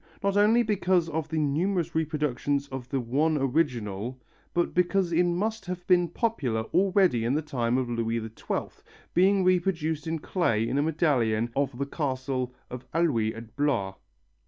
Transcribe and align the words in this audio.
Not 0.23 0.35
only 0.35 0.63
because 0.63 1.09
of 1.09 1.29
the 1.29 1.37
numerous 1.37 1.93
reproductions 1.93 2.67
of 2.69 2.89
the 2.89 2.99
one 2.99 3.37
original 3.37 4.19
but 4.51 4.73
because 4.73 5.11
it 5.13 5.23
must 5.25 5.67
have 5.67 5.85
been 5.85 6.07
popular 6.07 6.61
already 6.73 7.23
in 7.23 7.35
the 7.35 7.43
time 7.43 7.77
of 7.77 7.87
Louis 7.87 8.17
XII, 8.19 8.81
being 9.13 9.43
reproduced 9.43 10.07
in 10.07 10.17
clay 10.17 10.67
in 10.67 10.79
a 10.79 10.81
medallion 10.81 11.51
of 11.55 11.77
the 11.77 11.85
castle 11.85 12.51
of 12.71 12.89
Alluye 12.93 13.35
at 13.37 13.55
Blois. 13.55 13.93